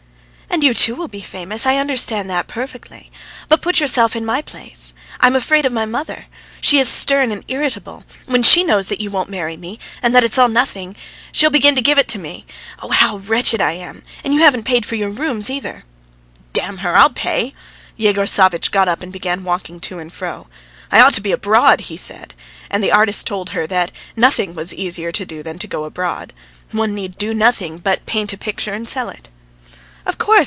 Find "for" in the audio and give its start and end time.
14.85-14.95